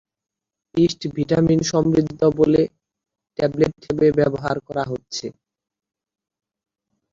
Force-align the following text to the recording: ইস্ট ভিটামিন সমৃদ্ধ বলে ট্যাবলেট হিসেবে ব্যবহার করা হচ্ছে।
ইস্ট 0.75 1.01
ভিটামিন 1.15 1.59
সমৃদ্ধ 1.71 2.21
বলে 2.39 2.61
ট্যাবলেট 3.39 3.71
হিসেবে 3.77 4.07
ব্যবহার 4.19 4.55
করা 4.67 4.83
হচ্ছে। 4.91 5.25